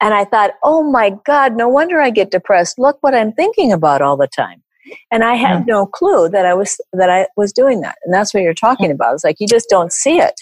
And 0.00 0.12
I 0.12 0.24
thought, 0.24 0.52
oh 0.62 0.82
my 0.82 1.16
God, 1.24 1.56
no 1.56 1.68
wonder 1.68 2.00
I 2.00 2.10
get 2.10 2.30
depressed. 2.30 2.78
Look 2.78 2.98
what 3.00 3.14
I'm 3.14 3.32
thinking 3.32 3.72
about 3.72 4.02
all 4.02 4.16
the 4.16 4.28
time. 4.28 4.62
And 5.10 5.24
I 5.24 5.34
had 5.34 5.60
yeah. 5.60 5.64
no 5.66 5.86
clue 5.86 6.28
that 6.28 6.46
I 6.46 6.54
was 6.54 6.80
that 6.92 7.10
I 7.10 7.26
was 7.36 7.52
doing 7.52 7.80
that. 7.80 7.96
And 8.04 8.14
that's 8.14 8.32
what 8.32 8.42
you're 8.42 8.54
talking 8.54 8.90
about. 8.90 9.14
It's 9.14 9.24
like 9.24 9.36
you 9.40 9.48
just 9.48 9.68
don't 9.68 9.92
see 9.92 10.18
it 10.18 10.34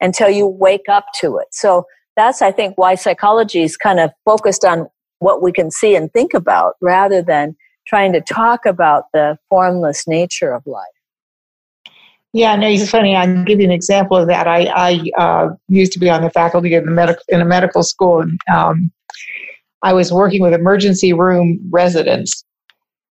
until 0.00 0.30
you 0.30 0.46
wake 0.46 0.88
up 0.88 1.06
to 1.20 1.36
it. 1.38 1.48
So 1.50 1.84
that's 2.16 2.42
I 2.42 2.52
think 2.52 2.78
why 2.78 2.94
psychology 2.94 3.62
is 3.62 3.76
kind 3.76 4.00
of 4.00 4.10
focused 4.24 4.64
on 4.64 4.88
what 5.18 5.42
we 5.42 5.52
can 5.52 5.70
see 5.70 5.94
and 5.94 6.12
think 6.12 6.34
about 6.34 6.74
rather 6.80 7.22
than 7.22 7.56
trying 7.86 8.12
to 8.12 8.20
talk 8.20 8.66
about 8.66 9.04
the 9.12 9.38
formless 9.48 10.06
nature 10.06 10.52
of 10.52 10.66
life. 10.66 10.86
Yeah, 12.32 12.56
no, 12.56 12.66
it's 12.66 12.88
funny. 12.90 13.14
I'll 13.14 13.44
give 13.44 13.60
you 13.60 13.66
an 13.66 13.72
example 13.72 14.16
of 14.16 14.26
that. 14.28 14.48
I, 14.48 14.64
I 14.74 15.22
uh, 15.22 15.48
used 15.68 15.92
to 15.92 15.98
be 15.98 16.08
on 16.08 16.22
the 16.22 16.30
faculty 16.30 16.74
in, 16.74 16.86
the 16.86 16.90
medical, 16.90 17.22
in 17.28 17.42
a 17.42 17.44
medical 17.44 17.82
school, 17.82 18.20
and 18.20 18.38
um, 18.54 18.90
I 19.82 19.92
was 19.92 20.12
working 20.12 20.40
with 20.42 20.54
emergency 20.54 21.12
room 21.12 21.60
residents. 21.70 22.44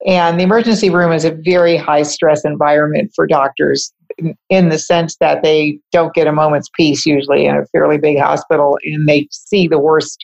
And 0.06 0.40
the 0.40 0.44
emergency 0.44 0.92
room 0.92 1.12
is 1.12 1.26
a 1.26 1.32
very 1.32 1.76
high 1.76 2.04
stress 2.04 2.46
environment 2.46 3.12
for 3.16 3.26
doctors 3.26 3.92
in, 4.20 4.38
in 4.50 4.70
the 4.70 4.78
sense 4.78 5.18
that 5.20 5.42
they 5.42 5.80
don't 5.92 6.14
get 6.14 6.28
a 6.28 6.32
moment's 6.32 6.70
peace 6.76 7.04
usually 7.06 7.48
in 7.48 7.56
a 7.56 7.66
fairly 7.68 7.98
big 7.98 8.20
hospital 8.20 8.78
and 8.84 9.10
they 9.10 9.28
see 9.32 9.68
the 9.68 9.80
worst. 9.80 10.24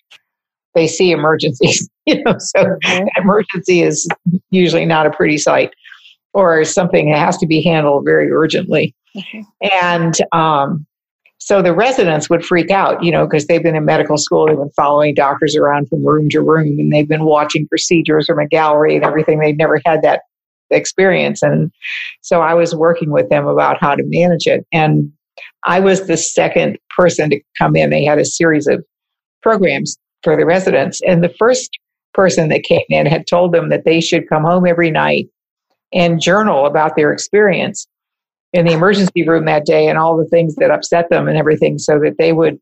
They 0.76 0.88
see 0.88 1.10
emergencies, 1.10 1.90
you 2.06 2.22
know, 2.24 2.36
so 2.38 2.64
mm-hmm. 2.64 3.08
emergency 3.18 3.82
is 3.82 4.08
usually 4.52 4.86
not 4.86 5.08
a 5.08 5.12
pretty 5.12 5.40
sight 5.40 5.72
or 6.34 6.64
something 6.66 7.10
that 7.10 7.20
has 7.20 7.38
to 7.38 7.48
be 7.48 7.62
handled 7.62 8.06
very 8.06 8.32
urgently. 8.32 8.96
Mm-hmm. 9.16 9.42
And 9.72 10.16
um, 10.32 10.86
so 11.38 11.62
the 11.62 11.74
residents 11.74 12.30
would 12.30 12.46
freak 12.46 12.72
out, 12.72 13.04
you 13.04 13.12
know, 13.12 13.26
because 13.26 13.48
they've 13.48 13.62
been 13.62 13.76
in 13.76 13.86
medical 13.86 14.18
school, 14.18 14.48
they've 14.48 14.58
been 14.58 14.70
following 14.72 15.14
doctors 15.14 15.56
around 15.56 15.90
from 15.90 16.06
room 16.06 16.30
to 16.30 16.42
room, 16.42 16.80
and 16.80 16.92
they've 16.92 17.08
been 17.08 17.26
watching 17.26 17.68
procedures 17.68 18.28
from 18.28 18.40
a 18.40 18.48
gallery 18.48 18.96
and 18.96 19.04
everything. 19.04 19.40
They've 19.40 19.58
never 19.58 19.80
had 19.86 20.02
that 20.04 20.22
experience. 20.72 21.44
And 21.44 21.72
so 22.22 22.42
I 22.42 22.54
was 22.54 22.74
working 22.74 23.12
with 23.12 23.30
them 23.30 23.46
about 23.46 23.80
how 23.80 23.94
to 23.94 24.04
manage 24.06 24.48
it. 24.48 24.66
And 24.72 25.12
I 25.66 25.80
was 25.80 26.08
the 26.08 26.18
second 26.18 26.78
person 26.96 27.30
to 27.30 27.42
come 27.58 27.76
in. 27.76 27.90
They 27.90 28.06
had 28.06 28.20
a 28.20 28.26
series 28.26 28.68
of 28.68 28.84
programs 29.42 29.98
for 30.24 30.38
the 30.38 30.46
residents. 30.46 31.02
And 31.06 31.24
the 31.24 31.34
first 31.38 31.78
person 32.14 32.50
that 32.50 32.64
came 32.64 32.86
in 32.90 33.06
had 33.06 33.28
told 33.28 33.54
them 33.54 33.70
that 33.70 33.86
they 33.86 34.00
should 34.00 34.30
come 34.30 34.44
home 34.44 34.66
every 34.66 34.92
night 34.92 35.28
and 35.94 36.22
journal 36.22 36.66
about 36.66 36.96
their 36.96 37.12
experience 37.12 37.88
in 38.54 38.66
the 38.66 38.74
emergency 38.74 39.28
room 39.28 39.46
that 39.46 39.66
day 39.66 39.88
and 39.88 39.98
all 39.98 40.18
the 40.18 40.26
things 40.26 40.56
that 40.56 40.72
upset 40.72 41.10
them 41.10 41.28
and 41.28 41.38
everything 41.38 41.78
so 41.78 42.00
that 42.00 42.18
they 42.18 42.34
would 42.34 42.60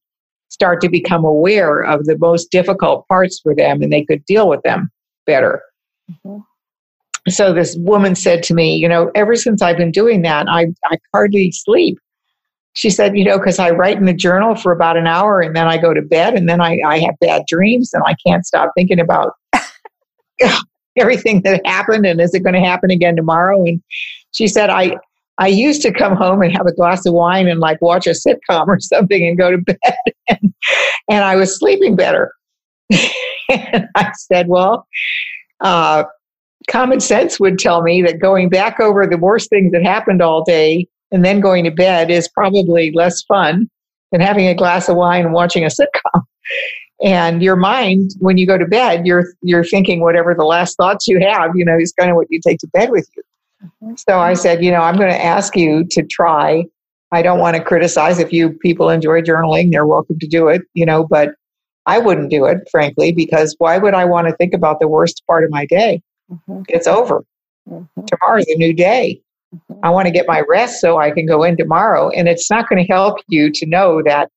start 0.50 0.82
to 0.82 0.90
become 0.90 1.24
aware 1.26 1.82
of 1.82 2.06
the 2.06 2.18
most 2.18 2.52
difficult 2.52 3.08
parts 3.08 3.40
for 3.42 3.56
them 3.56 3.82
and 3.82 3.92
they 3.92 4.04
could 4.04 4.26
deal 4.26 4.50
with 4.50 4.62
them 4.64 4.90
better. 5.26 5.62
Mm-hmm. 6.10 6.40
So 7.30 7.54
this 7.54 7.76
woman 7.78 8.16
said 8.16 8.42
to 8.44 8.54
me, 8.54 8.76
you 8.76 8.90
know, 8.90 9.12
ever 9.16 9.36
since 9.36 9.62
I've 9.62 9.78
been 9.78 9.92
doing 9.92 10.24
that, 10.24 10.48
I, 10.50 10.68
I 10.86 10.98
hardly 11.14 11.52
sleep. 11.52 12.00
She 12.74 12.90
said, 12.90 13.18
you 13.18 13.26
know, 13.26 13.38
because 13.38 13.60
I 13.60 13.70
write 13.70 13.98
in 13.98 14.06
the 14.06 14.14
journal 14.14 14.56
for 14.56 14.72
about 14.72 14.98
an 14.98 15.08
hour 15.08 15.42
and 15.42 15.56
then 15.56 15.68
I 15.68 15.78
go 15.78 15.94
to 15.94 16.02
bed 16.02 16.34
and 16.34 16.50
then 16.50 16.62
I, 16.62 16.80
I 16.86 17.00
have 17.00 17.16
bad 17.20 17.44
dreams 17.48 17.94
and 17.94 18.02
I 18.06 18.16
can't 18.26 18.46
stop 18.46 18.72
thinking 18.76 19.00
about 19.00 19.34
everything 20.98 21.42
that 21.44 21.66
happened 21.66 22.06
and 22.06 22.20
is 22.20 22.34
it 22.34 22.44
going 22.44 22.54
to 22.54 22.60
happen 22.60 22.92
again 22.92 23.16
tomorrow? 23.16 23.64
And 23.64 23.82
she 24.32 24.48
said, 24.48 24.70
I, 24.70 24.98
I 25.38 25.48
used 25.48 25.82
to 25.84 25.94
come 25.94 26.16
home 26.16 26.42
and 26.42 26.56
have 26.56 26.68
a 26.68 26.74
glass 26.74 27.06
of 27.06 27.14
wine 27.14 27.48
and 27.48 27.60
like 27.60 27.82
watch 27.82 28.08
a 28.08 28.12
sitcom 28.12 28.68
or 28.68 28.80
something 28.80 29.28
and 29.28 29.38
go 29.38 29.52
to 29.52 29.58
bed 29.66 29.96
and, 30.30 30.54
and 31.10 31.24
I 31.24 31.36
was 31.36 31.58
sleeping 31.58 31.96
better. 31.96 32.34
and 33.50 33.88
I 33.96 34.12
said, 34.16 34.48
well, 34.48 34.88
uh, 35.62 36.04
common 36.70 37.00
sense 37.00 37.40
would 37.40 37.58
tell 37.58 37.82
me 37.82 38.02
that 38.04 38.20
going 38.20 38.50
back 38.50 38.80
over 38.80 39.08
the 39.08 39.18
worst 39.18 39.50
things 39.50 39.72
that 39.72 39.84
happened 39.84 40.22
all 40.22 40.44
day 40.44 40.88
and 41.12 41.26
then 41.26 41.40
going 41.40 41.64
to 41.66 41.72
bed 41.72 42.12
is 42.12 42.28
probably 42.28 42.92
less 42.92 43.22
fun 43.24 43.70
than 44.12 44.22
having 44.22 44.48
a 44.48 44.56
glass 44.56 44.90
of 44.90 44.96
wine 44.96 45.26
and 45.26 45.34
watching 45.34 45.64
a 45.64 45.68
sitcom 45.68 46.22
and 47.02 47.42
your 47.42 47.56
mind 47.56 48.12
when 48.20 48.38
you 48.38 48.46
go 48.46 48.58
to 48.58 48.66
bed 48.66 49.06
you're 49.06 49.34
you're 49.42 49.64
thinking 49.64 50.02
whatever 50.02 50.34
the 50.36 50.46
last 50.46 50.78
thoughts 50.78 51.08
you 51.08 51.20
have 51.20 51.52
you 51.56 51.66
know 51.66 51.78
is 51.78 51.94
kind 51.94 52.10
of 52.10 52.16
what 52.16 52.28
you 52.30 52.40
take 52.40 52.60
to 52.60 52.68
bed 52.68 52.90
with 52.92 53.08
you 53.16 53.24
mm-hmm. 53.66 53.96
so 54.08 54.20
i 54.20 54.34
said 54.34 54.64
you 54.64 54.72
know 54.72 54.82
i'm 54.82 54.96
going 54.96 55.10
to 55.10 55.24
ask 55.24 55.56
you 55.56 55.86
to 55.90 56.04
try 56.04 56.64
i 57.12 57.22
don't 57.22 57.40
want 57.40 57.56
to 57.58 57.64
criticize 57.64 58.20
if 58.20 58.32
you 58.32 58.52
people 58.52 58.90
enjoy 58.90 59.22
journaling 59.22 59.72
they're 59.72 59.86
welcome 59.86 60.18
to 60.20 60.28
do 60.28 60.48
it 60.48 60.62
you 60.74 60.86
know 60.86 61.06
but 61.08 61.34
i 61.86 61.98
wouldn't 61.98 62.30
do 62.30 62.46
it 62.46 62.60
frankly 62.70 63.12
because 63.12 63.56
why 63.58 63.78
would 63.78 63.94
i 63.94 64.06
want 64.06 64.28
to 64.28 64.36
think 64.36 64.54
about 64.54 64.80
the 64.80 64.88
worst 64.88 65.24
part 65.28 65.44
of 65.44 65.50
my 65.50 65.66
day 65.66 66.02
mm-hmm. 66.32 66.62
it's 66.70 66.88
over 66.88 67.24
mm-hmm. 67.70 68.06
tomorrow's 68.06 68.46
a 68.48 68.56
new 68.56 68.74
day 68.74 69.20
mm-hmm. 69.54 69.80
i 69.84 69.90
want 69.90 70.06
to 70.06 70.12
get 70.12 70.28
my 70.28 70.44
rest 70.48 70.80
so 70.80 71.00
i 71.00 71.10
can 71.10 71.26
go 71.26 71.44
in 71.44 71.58
tomorrow 71.58 72.10
and 72.10 72.28
it's 72.28 72.52
not 72.52 72.70
going 72.70 72.84
to 72.84 72.94
help 72.94 73.18
you 73.28 73.50
to 73.52 73.66
know 73.66 74.04
that 74.04 74.30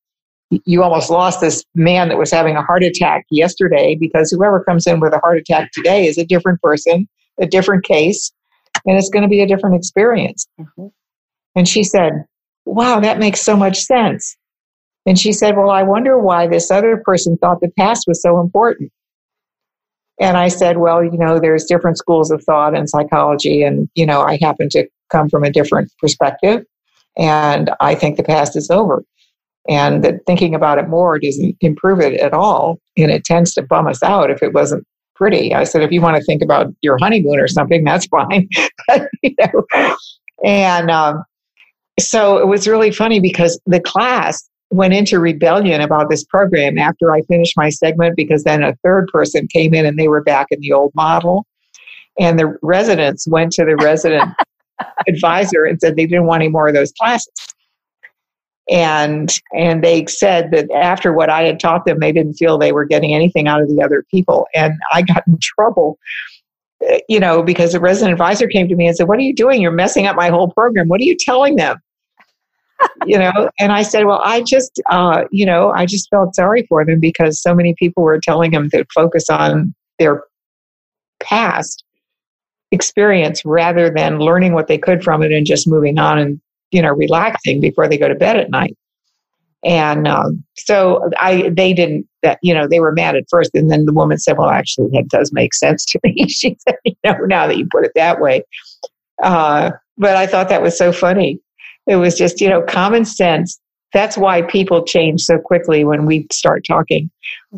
you 0.64 0.82
almost 0.82 1.10
lost 1.10 1.40
this 1.40 1.64
man 1.74 2.08
that 2.08 2.18
was 2.18 2.30
having 2.30 2.56
a 2.56 2.62
heart 2.62 2.82
attack 2.82 3.24
yesterday 3.30 3.96
because 3.98 4.30
whoever 4.30 4.62
comes 4.62 4.86
in 4.86 5.00
with 5.00 5.12
a 5.12 5.18
heart 5.18 5.38
attack 5.38 5.70
today 5.72 6.06
is 6.06 6.18
a 6.18 6.24
different 6.24 6.60
person, 6.60 7.08
a 7.40 7.46
different 7.46 7.84
case, 7.84 8.32
and 8.86 8.96
it's 8.96 9.10
going 9.10 9.22
to 9.22 9.28
be 9.28 9.40
a 9.40 9.46
different 9.46 9.76
experience. 9.76 10.46
Mm-hmm. 10.60 10.86
And 11.54 11.68
she 11.68 11.84
said, 11.84 12.24
Wow, 12.66 13.00
that 13.00 13.18
makes 13.18 13.42
so 13.42 13.56
much 13.56 13.80
sense. 13.80 14.36
And 15.06 15.18
she 15.18 15.32
said, 15.32 15.56
Well, 15.56 15.70
I 15.70 15.82
wonder 15.82 16.18
why 16.18 16.46
this 16.46 16.70
other 16.70 17.00
person 17.04 17.36
thought 17.36 17.60
the 17.60 17.70
past 17.78 18.04
was 18.06 18.22
so 18.22 18.40
important. 18.40 18.90
And 20.20 20.36
I 20.36 20.48
said, 20.48 20.78
Well, 20.78 21.04
you 21.04 21.18
know, 21.18 21.38
there's 21.38 21.64
different 21.64 21.98
schools 21.98 22.30
of 22.30 22.42
thought 22.44 22.74
in 22.74 22.88
psychology, 22.88 23.62
and, 23.62 23.88
you 23.94 24.06
know, 24.06 24.22
I 24.22 24.38
happen 24.40 24.68
to 24.70 24.86
come 25.10 25.28
from 25.28 25.44
a 25.44 25.50
different 25.50 25.92
perspective. 25.98 26.64
And 27.16 27.70
I 27.80 27.94
think 27.94 28.16
the 28.16 28.24
past 28.24 28.56
is 28.56 28.70
over 28.70 29.04
and 29.68 30.04
that 30.04 30.20
thinking 30.26 30.54
about 30.54 30.78
it 30.78 30.88
more 30.88 31.18
doesn't 31.18 31.56
improve 31.60 32.00
it 32.00 32.20
at 32.20 32.32
all. 32.32 32.78
And 32.96 33.10
it 33.10 33.24
tends 33.24 33.54
to 33.54 33.62
bum 33.62 33.86
us 33.86 34.02
out 34.02 34.30
if 34.30 34.42
it 34.42 34.52
wasn't 34.52 34.86
pretty. 35.14 35.54
I 35.54 35.64
said 35.64 35.82
if 35.82 35.92
you 35.92 36.00
want 36.00 36.16
to 36.16 36.22
think 36.24 36.42
about 36.42 36.74
your 36.82 36.98
honeymoon 36.98 37.38
or 37.38 37.48
something 37.48 37.84
that's 37.84 38.06
fine. 38.08 38.48
But, 38.86 39.08
you 39.22 39.34
know 39.38 39.96
and 40.44 40.90
um, 40.90 41.24
so 41.98 42.38
it 42.38 42.46
was 42.46 42.68
really 42.68 42.90
funny 42.90 43.20
because 43.20 43.60
the 43.66 43.80
class 43.80 44.48
went 44.70 44.94
into 44.94 45.18
rebellion 45.18 45.80
about 45.80 46.10
this 46.10 46.24
program 46.24 46.78
after 46.78 47.12
i 47.12 47.20
finished 47.22 47.54
my 47.56 47.68
segment 47.68 48.16
because 48.16 48.42
then 48.42 48.62
a 48.62 48.74
third 48.82 49.06
person 49.12 49.46
came 49.46 49.72
in 49.72 49.86
and 49.86 49.98
they 49.98 50.08
were 50.08 50.22
back 50.22 50.46
in 50.50 50.60
the 50.60 50.72
old 50.72 50.92
model. 50.94 51.46
And 52.18 52.38
the 52.38 52.56
residents 52.62 53.26
went 53.26 53.52
to 53.52 53.64
the 53.64 53.76
resident 53.76 54.30
advisor 55.08 55.64
and 55.64 55.80
said 55.80 55.96
they 55.96 56.06
didn't 56.06 56.26
want 56.26 56.42
any 56.42 56.50
more 56.50 56.68
of 56.68 56.74
those 56.74 56.92
classes 56.92 57.53
and 58.70 59.38
and 59.54 59.84
they 59.84 60.06
said 60.06 60.50
that 60.52 60.70
after 60.70 61.12
what 61.12 61.28
I 61.28 61.42
had 61.42 61.60
taught 61.60 61.84
them, 61.84 62.00
they 62.00 62.12
didn't 62.12 62.34
feel 62.34 62.58
they 62.58 62.72
were 62.72 62.84
getting 62.84 63.14
anything 63.14 63.46
out 63.46 63.60
of 63.60 63.68
the 63.68 63.82
other 63.82 64.04
people, 64.10 64.46
and 64.54 64.74
I 64.92 65.02
got 65.02 65.26
in 65.26 65.38
trouble. 65.42 65.98
Eh, 66.82 67.00
you 67.08 67.20
know, 67.20 67.42
because 67.42 67.72
the 67.72 67.80
resident 67.80 68.12
advisor 68.12 68.46
came 68.46 68.68
to 68.68 68.74
me 68.74 68.86
and 68.86 68.96
said, 68.96 69.08
"What 69.08 69.18
are 69.18 69.22
you 69.22 69.34
doing? 69.34 69.60
You're 69.60 69.72
messing 69.72 70.06
up 70.06 70.16
my 70.16 70.28
whole 70.28 70.50
program. 70.50 70.88
What 70.88 71.00
are 71.00 71.04
you 71.04 71.16
telling 71.18 71.56
them?" 71.56 71.76
you 73.06 73.18
know, 73.18 73.50
and 73.58 73.72
I 73.72 73.82
said, 73.82 74.06
"Well, 74.06 74.22
I 74.24 74.42
just, 74.42 74.80
uh, 74.90 75.24
you 75.30 75.44
know, 75.44 75.70
I 75.70 75.86
just 75.86 76.08
felt 76.10 76.34
sorry 76.34 76.64
for 76.68 76.84
them 76.84 77.00
because 77.00 77.40
so 77.40 77.54
many 77.54 77.74
people 77.78 78.02
were 78.02 78.20
telling 78.20 78.52
them 78.52 78.70
to 78.70 78.84
focus 78.94 79.28
on 79.28 79.74
their 79.98 80.24
past 81.20 81.84
experience 82.72 83.44
rather 83.44 83.88
than 83.88 84.18
learning 84.18 84.52
what 84.52 84.66
they 84.66 84.78
could 84.78 85.04
from 85.04 85.22
it 85.22 85.32
and 85.32 85.46
just 85.46 85.68
moving 85.68 85.98
on 85.98 86.18
and 86.18 86.40
you 86.74 86.82
know, 86.82 86.92
relaxing 86.92 87.60
before 87.60 87.88
they 87.88 87.96
go 87.96 88.08
to 88.08 88.16
bed 88.16 88.36
at 88.36 88.50
night. 88.50 88.76
And 89.64 90.08
um, 90.08 90.44
so 90.56 91.08
I, 91.16 91.48
they 91.50 91.72
didn't, 91.72 92.06
that, 92.22 92.38
you 92.42 92.52
know, 92.52 92.66
they 92.66 92.80
were 92.80 92.92
mad 92.92 93.14
at 93.14 93.24
first. 93.30 93.52
And 93.54 93.70
then 93.70 93.86
the 93.86 93.92
woman 93.92 94.18
said, 94.18 94.36
well, 94.36 94.50
actually, 94.50 94.88
that 94.92 95.08
does 95.08 95.32
make 95.32 95.54
sense 95.54 95.84
to 95.86 96.00
me. 96.02 96.26
she 96.28 96.56
said, 96.66 96.76
you 96.84 96.96
know, 97.04 97.16
now 97.26 97.46
that 97.46 97.56
you 97.56 97.68
put 97.70 97.84
it 97.84 97.92
that 97.94 98.20
way. 98.20 98.42
Uh, 99.22 99.70
but 99.96 100.16
I 100.16 100.26
thought 100.26 100.48
that 100.48 100.62
was 100.62 100.76
so 100.76 100.92
funny. 100.92 101.38
It 101.86 101.96
was 101.96 102.16
just, 102.16 102.40
you 102.40 102.48
know, 102.48 102.60
common 102.62 103.04
sense. 103.04 103.58
That's 103.92 104.18
why 104.18 104.42
people 104.42 104.84
change 104.84 105.22
so 105.22 105.38
quickly 105.38 105.84
when 105.84 106.06
we 106.06 106.26
start 106.32 106.64
talking, 106.66 107.08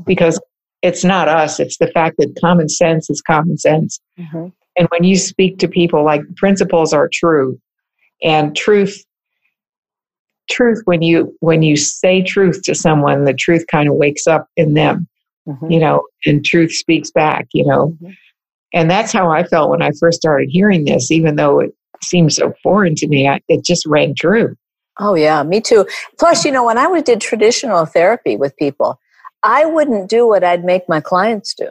because 0.04 0.38
it's 0.82 1.04
not 1.04 1.28
us. 1.28 1.58
It's 1.58 1.78
the 1.78 1.86
fact 1.88 2.16
that 2.18 2.36
common 2.38 2.68
sense 2.68 3.08
is 3.08 3.22
common 3.22 3.56
sense. 3.56 3.98
Mm-hmm. 4.18 4.48
And 4.76 4.88
when 4.90 5.04
you 5.04 5.16
speak 5.16 5.58
to 5.60 5.68
people, 5.68 6.04
like 6.04 6.20
principles 6.36 6.92
are 6.92 7.08
true, 7.10 7.58
and 8.22 8.54
truth 8.56 9.05
truth 10.48 10.80
when 10.84 11.02
you 11.02 11.34
when 11.40 11.62
you 11.62 11.76
say 11.76 12.22
truth 12.22 12.62
to 12.62 12.74
someone 12.74 13.24
the 13.24 13.34
truth 13.34 13.64
kind 13.70 13.88
of 13.88 13.94
wakes 13.94 14.26
up 14.26 14.48
in 14.56 14.74
them 14.74 15.06
mm-hmm. 15.48 15.70
you 15.70 15.78
know 15.78 16.04
and 16.24 16.44
truth 16.44 16.72
speaks 16.72 17.10
back 17.10 17.46
you 17.52 17.64
know 17.66 17.88
mm-hmm. 17.88 18.12
and 18.72 18.90
that's 18.90 19.12
how 19.12 19.30
i 19.30 19.42
felt 19.42 19.70
when 19.70 19.82
i 19.82 19.90
first 19.98 20.18
started 20.18 20.48
hearing 20.50 20.84
this 20.84 21.10
even 21.10 21.36
though 21.36 21.60
it 21.60 21.74
seemed 22.02 22.32
so 22.32 22.52
foreign 22.62 22.94
to 22.94 23.08
me 23.08 23.28
I, 23.28 23.40
it 23.48 23.64
just 23.64 23.86
rang 23.86 24.14
true 24.14 24.56
oh 25.00 25.14
yeah 25.14 25.42
me 25.42 25.60
too 25.60 25.86
plus 26.18 26.44
you 26.44 26.52
know 26.52 26.64
when 26.64 26.78
i 26.78 27.00
did 27.00 27.20
traditional 27.20 27.84
therapy 27.84 28.36
with 28.36 28.56
people 28.56 29.00
i 29.42 29.64
wouldn't 29.64 30.08
do 30.08 30.26
what 30.26 30.44
i'd 30.44 30.64
make 30.64 30.88
my 30.88 31.00
clients 31.00 31.54
do 31.54 31.70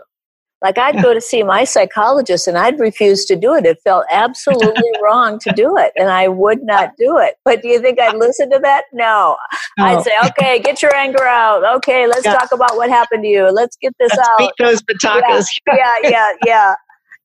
like 0.61 0.77
I'd 0.77 1.01
go 1.01 1.13
to 1.13 1.21
see 1.21 1.43
my 1.43 1.63
psychologist 1.63 2.47
and 2.47 2.57
I'd 2.57 2.79
refuse 2.79 3.25
to 3.25 3.35
do 3.35 3.53
it. 3.55 3.65
It 3.65 3.79
felt 3.83 4.05
absolutely 4.09 4.89
wrong 5.03 5.37
to 5.39 5.51
do 5.51 5.77
it 5.77 5.91
and 5.95 6.09
I 6.09 6.27
would 6.27 6.63
not 6.63 6.91
do 6.97 7.17
it. 7.17 7.35
But 7.43 7.61
do 7.61 7.67
you 7.67 7.81
think 7.81 7.99
I'd 7.99 8.15
listen 8.15 8.49
to 8.51 8.59
that? 8.59 8.85
No. 8.93 9.37
I'd 9.77 10.01
say, 10.03 10.11
okay, 10.27 10.59
get 10.59 10.81
your 10.81 10.95
anger 10.95 11.23
out. 11.23 11.63
Okay, 11.77 12.07
let's 12.07 12.25
yeah. 12.25 12.35
talk 12.35 12.51
about 12.51 12.77
what 12.77 12.89
happened 12.89 13.23
to 13.23 13.29
you. 13.29 13.51
Let's 13.51 13.77
get 13.77 13.93
this 13.99 14.11
let's 14.15 14.29
out. 14.41 14.51
those 14.57 14.81
batakas. 14.81 15.47
Yeah, 15.67 15.75
yeah, 15.75 16.09
yeah, 16.09 16.33
yeah. 16.45 16.75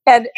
And 0.06 0.28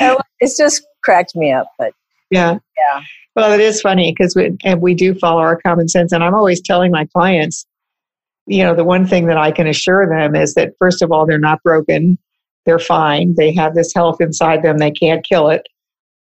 it's 0.41 0.57
just 0.57 0.87
cracked 1.03 1.35
me 1.35 1.51
up. 1.51 1.69
But 1.79 1.95
yeah. 2.31 2.59
Yeah. 2.79 3.03
Well, 3.35 3.53
it 3.53 3.61
is 3.61 3.81
funny 3.81 4.13
because 4.13 4.37
we, 4.37 4.57
and 4.65 4.81
we 4.81 4.95
do 4.95 5.15
follow 5.15 5.41
our 5.41 5.61
common 5.61 5.89
sense. 5.89 6.13
And 6.13 6.23
I'm 6.23 6.35
always 6.35 6.61
telling 6.61 6.91
my 6.91 7.07
clients, 7.07 7.67
you 8.47 8.63
know, 8.63 8.75
the 8.75 8.85
one 8.85 9.07
thing 9.07 9.27
that 9.27 9.37
I 9.37 9.53
can 9.53 9.67
assure 9.67 10.09
them 10.09 10.35
is 10.35 10.55
that, 10.55 10.73
first 10.79 11.03
of 11.03 11.13
all, 11.13 11.27
they're 11.27 11.39
not 11.39 11.63
broken. 11.63 12.19
They're 12.65 12.79
fine. 12.79 13.35
They 13.37 13.53
have 13.55 13.75
this 13.75 13.93
health 13.95 14.21
inside 14.21 14.63
them. 14.63 14.79
They 14.79 14.91
can't 14.91 15.25
kill 15.25 15.49
it, 15.49 15.67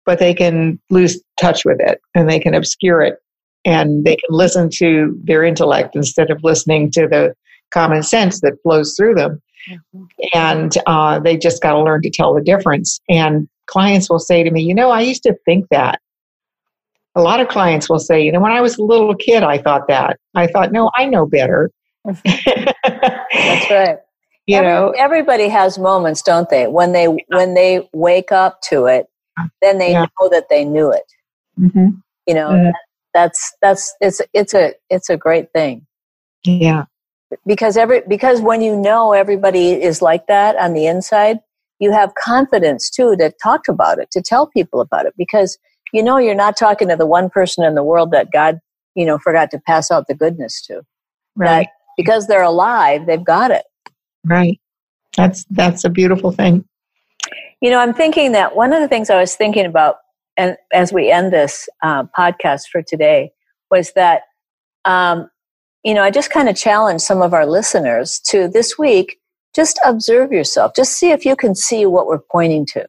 but 0.05 0.19
they 0.19 0.33
can 0.33 0.79
lose 0.89 1.21
touch 1.39 1.65
with 1.65 1.79
it 1.79 2.01
and 2.15 2.29
they 2.29 2.39
can 2.39 2.53
obscure 2.53 3.01
it 3.01 3.17
and 3.65 4.03
they 4.03 4.15
can 4.15 4.29
listen 4.29 4.69
to 4.77 5.17
their 5.23 5.43
intellect 5.43 5.95
instead 5.95 6.29
of 6.29 6.43
listening 6.43 6.91
to 6.91 7.07
the 7.07 7.33
common 7.71 8.03
sense 8.03 8.41
that 8.41 8.61
flows 8.63 8.95
through 8.97 9.15
them. 9.15 9.41
Mm-hmm. 9.69 10.03
And 10.33 10.77
uh, 10.87 11.19
they 11.19 11.37
just 11.37 11.61
got 11.61 11.73
to 11.73 11.81
learn 11.81 12.01
to 12.01 12.09
tell 12.09 12.33
the 12.33 12.41
difference. 12.41 12.99
And 13.09 13.47
clients 13.67 14.09
will 14.09 14.19
say 14.19 14.43
to 14.43 14.51
me, 14.51 14.61
you 14.61 14.73
know, 14.73 14.91
I 14.91 15.01
used 15.01 15.23
to 15.23 15.35
think 15.45 15.67
that. 15.71 15.99
A 17.15 17.21
lot 17.21 17.39
of 17.39 17.47
clients 17.47 17.89
will 17.89 17.99
say, 17.99 18.23
you 18.23 18.31
know, 18.31 18.39
when 18.39 18.51
I 18.51 18.59
was 18.59 18.77
a 18.79 18.83
little 18.83 19.13
kid, 19.13 19.43
I 19.43 19.59
thought 19.59 19.87
that. 19.87 20.19
I 20.33 20.47
thought, 20.47 20.71
no, 20.71 20.89
I 20.95 21.05
know 21.05 21.27
better. 21.27 21.69
That's 22.05 23.69
right. 23.69 23.97
You 24.47 24.57
Every, 24.57 24.71
know, 24.71 24.89
everybody 24.91 25.49
has 25.49 25.77
moments, 25.79 26.21
don't 26.21 26.49
they? 26.49 26.67
When 26.67 26.91
they 26.93 27.07
when 27.29 27.53
they 27.53 27.89
wake 27.93 28.31
up 28.31 28.61
to 28.69 28.85
it, 28.85 29.07
then 29.61 29.77
they 29.79 29.93
Yeah. 29.93 30.05
know 30.19 30.29
that 30.29 30.49
they 30.49 30.65
knew 30.65 30.91
it. 30.91 31.05
hmm 31.57 31.89
You 32.27 32.35
know, 32.35 32.49
Mhm. 32.51 32.71
that's 33.13 33.53
that's 33.61 33.93
it's 34.01 34.21
it's 34.33 34.53
a 34.53 34.73
it's 34.89 35.09
a 35.09 35.17
great 35.17 35.51
thing 35.53 35.85
yeah, 36.43 36.85
because 37.45 37.77
every 37.77 38.01
because 38.07 38.41
when 38.41 38.61
you 38.61 38.75
know 38.75 39.13
everybody 39.13 39.71
is 39.81 40.01
like 40.01 40.27
that 40.27 40.55
on 40.57 40.73
the 40.73 40.87
inside, 40.87 41.39
you 41.79 41.91
have 41.91 42.13
confidence 42.15 42.89
too 42.89 43.15
to 43.17 43.31
talk 43.43 43.67
about 43.69 43.99
it, 43.99 44.11
to 44.11 44.21
tell 44.21 44.47
people 44.47 44.81
about 44.81 45.05
it 45.05 45.13
because 45.17 45.57
you 45.93 46.03
know 46.03 46.17
you're 46.17 46.35
not 46.35 46.57
talking 46.57 46.89
to 46.89 46.95
the 46.95 47.07
one 47.07 47.29
person 47.29 47.63
in 47.63 47.75
the 47.75 47.83
world 47.83 48.11
that 48.11 48.31
God, 48.31 48.59
you 48.95 49.05
know, 49.05 49.17
forgot 49.19 49.51
to 49.51 49.59
pass 49.65 49.91
out 49.91 50.07
the 50.07 50.15
goodness 50.15 50.61
to. 50.67 50.81
right, 51.35 51.67
Because 51.97 52.27
they're 52.27 52.43
alive, 52.43 53.05
they've 53.05 53.23
got 53.23 53.51
it. 53.51 53.63
Right. 54.25 54.59
That's 55.15 55.45
that's 55.49 55.83
a 55.83 55.89
beautiful 55.89 56.31
thing. 56.31 56.65
You 57.61 57.69
know, 57.69 57.79
I'm 57.79 57.93
thinking 57.93 58.33
that 58.33 58.55
one 58.55 58.73
of 58.73 58.81
the 58.81 58.87
things 58.87 59.09
I 59.09 59.19
was 59.19 59.35
thinking 59.35 59.65
about, 59.65 59.97
and 60.35 60.57
as 60.73 60.91
we 60.91 61.11
end 61.11 61.31
this 61.31 61.69
uh, 61.81 62.03
podcast 62.17 62.67
for 62.71 62.81
today, 62.81 63.31
was 63.71 63.93
that, 63.93 64.23
um, 64.85 65.29
you 65.83 65.93
know, 65.93 66.03
I 66.03 66.11
just 66.11 66.29
kind 66.29 66.49
of 66.49 66.55
challenge 66.55 67.01
some 67.01 67.21
of 67.21 67.33
our 67.33 67.45
listeners 67.45 68.19
to 68.25 68.47
this 68.47 68.77
week 68.77 69.17
just 69.55 69.79
observe 69.85 70.31
yourself, 70.31 70.73
just 70.75 70.93
see 70.93 71.11
if 71.11 71.25
you 71.25 71.35
can 71.35 71.55
see 71.55 71.85
what 71.85 72.07
we're 72.07 72.19
pointing 72.31 72.65
to, 72.65 72.87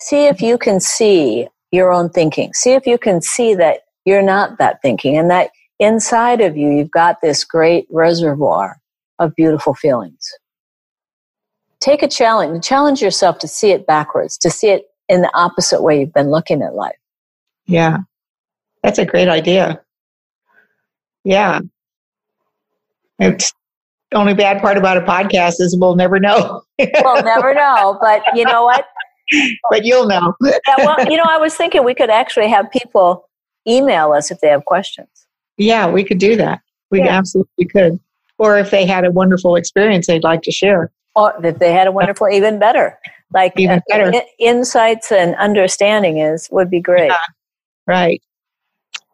see 0.00 0.26
if 0.26 0.40
you 0.40 0.56
can 0.56 0.78
see 0.80 1.48
your 1.72 1.92
own 1.92 2.08
thinking, 2.08 2.54
see 2.54 2.72
if 2.72 2.86
you 2.86 2.96
can 2.96 3.20
see 3.20 3.54
that 3.56 3.80
you're 4.04 4.22
not 4.22 4.56
that 4.58 4.80
thinking, 4.82 5.18
and 5.18 5.30
that 5.30 5.50
inside 5.80 6.40
of 6.40 6.56
you, 6.56 6.70
you've 6.70 6.92
got 6.92 7.20
this 7.20 7.44
great 7.44 7.86
reservoir 7.90 8.80
of 9.18 9.34
beautiful 9.34 9.74
feelings 9.74 10.30
take 11.80 12.02
a 12.02 12.08
challenge 12.08 12.64
challenge 12.66 13.02
yourself 13.02 13.38
to 13.38 13.48
see 13.48 13.70
it 13.70 13.86
backwards 13.86 14.36
to 14.38 14.50
see 14.50 14.68
it 14.68 14.86
in 15.08 15.22
the 15.22 15.30
opposite 15.34 15.82
way 15.82 16.00
you've 16.00 16.12
been 16.12 16.30
looking 16.30 16.62
at 16.62 16.74
life 16.74 16.96
Yeah, 17.66 17.98
that's 18.82 18.98
a 18.98 19.04
great 19.04 19.28
idea. 19.28 19.80
Yeah, 21.24 21.60
it's 23.18 23.52
the 24.10 24.18
only 24.18 24.34
bad 24.34 24.60
part 24.60 24.76
about 24.78 24.96
a 24.96 25.00
podcast 25.00 25.54
is 25.60 25.76
we'll 25.80 25.96
never 25.96 26.20
know, 26.20 26.62
we'll 26.78 27.22
never 27.24 27.52
know 27.54 27.98
but 28.00 28.22
you 28.34 28.44
know 28.44 28.64
what 28.64 28.86
but 29.70 29.84
you'll 29.84 30.06
know. 30.06 30.34
yeah, 30.42 30.76
well 30.78 30.96
you 31.10 31.16
know 31.16 31.24
i 31.28 31.36
was 31.36 31.54
thinking 31.56 31.82
we 31.84 31.94
could 31.94 32.10
actually 32.10 32.48
have 32.48 32.70
people 32.70 33.28
email 33.66 34.12
us 34.12 34.30
if 34.30 34.38
they 34.40 34.48
have 34.48 34.64
questions 34.64 35.08
Yeah, 35.56 35.90
we 35.90 36.04
could 36.04 36.18
do 36.18 36.36
that. 36.36 36.60
We 36.92 37.00
Yeah. 37.00 37.08
absolutely 37.18 37.64
could. 37.64 37.98
Or 38.38 38.56
if 38.58 38.70
they 38.70 38.86
had 38.86 39.04
a 39.04 39.10
wonderful 39.10 39.56
experience 39.56 40.06
they'd 40.06 40.22
like 40.22 40.42
to 40.42 40.52
share. 40.52 40.92
Or 41.16 41.34
if 41.44 41.58
they 41.58 41.72
had 41.72 41.88
a 41.88 41.92
wonderful 41.92 42.28
even 42.28 42.58
better 42.60 42.96
like 43.34 43.52
Even 43.56 43.78
uh, 43.78 43.82
better. 43.88 44.22
insights 44.38 45.10
and 45.10 45.34
understanding 45.36 46.18
is 46.18 46.48
would 46.52 46.70
be 46.70 46.80
great 46.80 47.10
Right. 47.88 48.22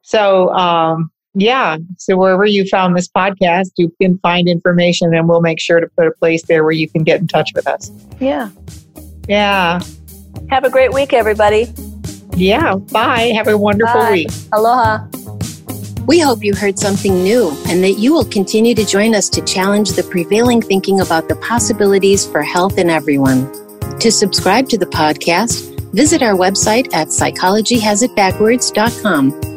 So, 0.02 0.50
um, 0.50 1.10
yeah. 1.34 1.78
So 1.98 2.16
wherever 2.18 2.44
you 2.44 2.66
found 2.66 2.96
this 2.96 3.08
podcast, 3.08 3.70
you 3.76 3.94
can 4.00 4.18
find 4.18 4.48
information 4.48 5.14
and 5.14 5.28
we'll 5.28 5.40
make 5.40 5.60
sure 5.60 5.80
to 5.80 5.86
put 5.96 6.06
a 6.06 6.10
place 6.12 6.42
there 6.44 6.62
where 6.64 6.72
you 6.72 6.88
can 6.90 7.02
get 7.04 7.20
in 7.20 7.26
touch 7.26 7.50
with 7.54 7.66
us. 7.66 7.90
yeah 8.20 8.50
Yeah. 9.28 9.80
have 10.50 10.64
a 10.64 10.70
great 10.70 10.92
week 10.92 11.12
everybody 11.12 11.72
Yeah. 12.36 12.74
Bye. 12.90 13.32
Have 13.34 13.48
a 13.48 13.56
wonderful 13.56 14.00
Bye. 14.00 14.10
week. 14.12 14.30
aloha 14.52 15.06
We 16.06 16.18
hope 16.18 16.42
you 16.42 16.54
heard 16.54 16.78
something 16.78 17.22
new 17.22 17.50
and 17.68 17.84
that 17.84 17.98
you 17.98 18.12
will 18.12 18.24
continue 18.24 18.74
to 18.74 18.84
join 18.84 19.14
us 19.14 19.28
to 19.30 19.40
challenge 19.42 19.92
the 19.92 20.02
prevailing 20.02 20.60
thinking 20.60 21.00
about 21.00 21.28
the 21.28 21.36
possibilities 21.36 22.26
for 22.26 22.42
health 22.42 22.76
in 22.78 22.90
everyone. 22.90 23.48
To 24.00 24.10
subscribe 24.10 24.68
to 24.70 24.78
the 24.78 24.86
podcast, 24.86 25.78
visit 25.92 26.22
our 26.22 26.34
website 26.34 26.92
at 26.92 27.06
psychologyhasitbackwards.com 27.08 29.51